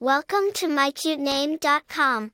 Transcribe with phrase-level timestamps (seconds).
[0.00, 2.30] Welcome to mycutename.com.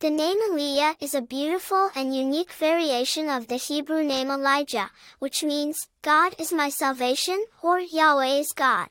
[0.00, 4.90] The name Elliyah is a beautiful and unique variation of the Hebrew name Elijah,
[5.20, 8.88] which means, God is my salvation, or Yahweh is God.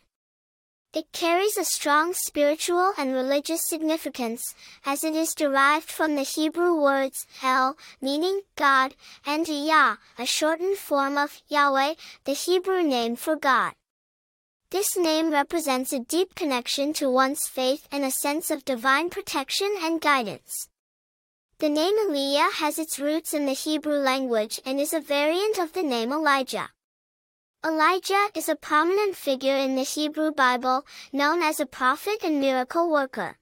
[0.94, 4.56] It carries a strong spiritual and religious significance,
[4.86, 8.96] as it is derived from the Hebrew words El, meaning God,
[9.26, 13.74] and Yah, a shortened form of Yahweh, the Hebrew name for God.
[14.74, 19.72] This name represents a deep connection to one's faith and a sense of divine protection
[19.80, 20.68] and guidance.
[21.60, 25.74] The name Elliyah has its roots in the Hebrew language and is a variant of
[25.74, 26.72] the name Elijah.
[27.64, 32.90] Elijah is a prominent figure in the Hebrew Bible, known as a prophet and miracle
[32.90, 33.38] worker.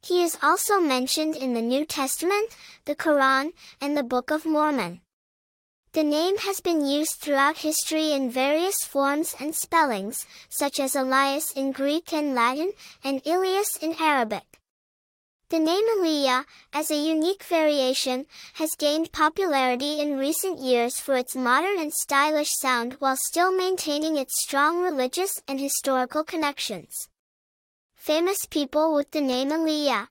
[0.00, 3.50] He is also mentioned in the New Testament, the Quran,
[3.80, 5.00] and the Book of Mormon.
[5.96, 11.52] The name has been used throughout history in various forms and spellings, such as Elias
[11.52, 12.72] in Greek and Latin,
[13.02, 14.60] and Ilias in Arabic.
[15.48, 21.34] The name Elliyah, as a unique variation, has gained popularity in recent years for its
[21.34, 27.08] modern and stylish sound while still maintaining its strong religious and historical connections.
[27.94, 30.08] Famous people with the name Elliyah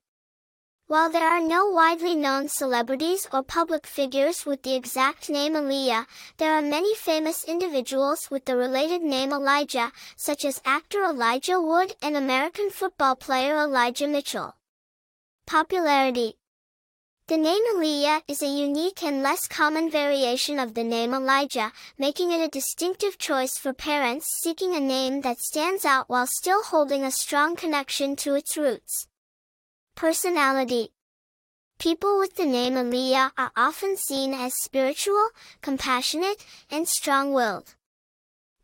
[0.88, 6.06] while there are no widely known celebrities or public figures with the exact name Elliyah,
[6.38, 11.96] there are many famous individuals with the related name Elijah, such as actor Elijah Wood
[12.04, 14.56] and American football player Elijah Mitchell.
[15.48, 16.38] Popularity
[17.28, 22.32] The name Elliyah is a unique and less common variation of the name Elijah, making
[22.32, 27.04] it a distinctive choice for parents seeking a name that stands out while still holding
[27.04, 29.08] a strong connection to its roots.
[29.96, 30.92] Personality
[31.80, 35.30] People with the name Elliyah are often seen as spiritual,
[35.62, 37.76] compassionate, and strong-willed.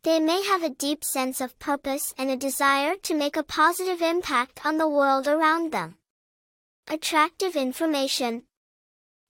[0.02, 4.02] They may have a deep sense of purpose and a desire to make a positive
[4.02, 5.96] impact on the world around them.
[6.86, 8.42] Attractive information.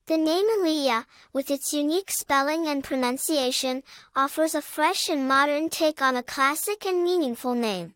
[0.07, 3.85] The name Elliyah, with its unique spelling and pronunciation,
[4.17, 7.95] offers a fresh and modern take on a classic and meaningful name.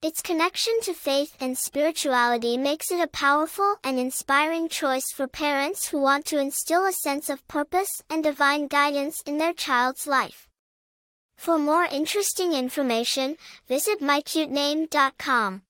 [0.00, 5.88] Its connection to faith and spirituality makes it a powerful and inspiring choice for parents
[5.88, 10.48] who want to instill a sense of purpose and divine guidance in their child's life.
[11.36, 15.62] For more interesting information, visit mycutename.com.